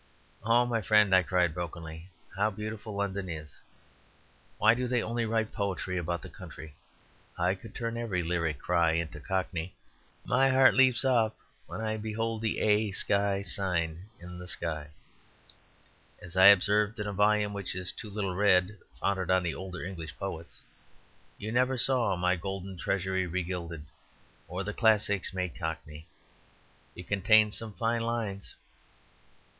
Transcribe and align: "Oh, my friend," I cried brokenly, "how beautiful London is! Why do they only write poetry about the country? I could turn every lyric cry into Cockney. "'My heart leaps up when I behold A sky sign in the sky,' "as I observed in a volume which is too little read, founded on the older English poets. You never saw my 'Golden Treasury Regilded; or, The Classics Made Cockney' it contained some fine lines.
"Oh, 0.43 0.65
my 0.65 0.81
friend," 0.81 1.13
I 1.13 1.21
cried 1.21 1.53
brokenly, 1.53 2.09
"how 2.35 2.49
beautiful 2.49 2.95
London 2.95 3.29
is! 3.29 3.59
Why 4.57 4.73
do 4.73 4.87
they 4.87 5.03
only 5.03 5.27
write 5.27 5.51
poetry 5.51 5.95
about 5.95 6.23
the 6.23 6.27
country? 6.29 6.73
I 7.37 7.53
could 7.53 7.75
turn 7.75 7.97
every 7.97 8.23
lyric 8.23 8.57
cry 8.57 8.93
into 8.93 9.19
Cockney. 9.19 9.75
"'My 10.25 10.49
heart 10.49 10.73
leaps 10.73 11.05
up 11.05 11.37
when 11.67 11.81
I 11.81 11.97
behold 11.97 12.43
A 12.43 12.91
sky 12.93 13.43
sign 13.43 14.09
in 14.19 14.39
the 14.39 14.47
sky,' 14.47 14.87
"as 16.19 16.35
I 16.35 16.47
observed 16.47 16.99
in 16.99 17.05
a 17.05 17.13
volume 17.13 17.53
which 17.53 17.75
is 17.75 17.91
too 17.91 18.09
little 18.09 18.33
read, 18.33 18.79
founded 18.99 19.29
on 19.29 19.43
the 19.43 19.53
older 19.53 19.85
English 19.85 20.17
poets. 20.17 20.63
You 21.37 21.51
never 21.51 21.77
saw 21.77 22.15
my 22.15 22.35
'Golden 22.35 22.75
Treasury 22.75 23.27
Regilded; 23.27 23.85
or, 24.47 24.63
The 24.63 24.73
Classics 24.73 25.31
Made 25.31 25.53
Cockney' 25.59 26.07
it 26.95 27.07
contained 27.07 27.53
some 27.53 27.73
fine 27.73 28.01
lines. 28.01 28.55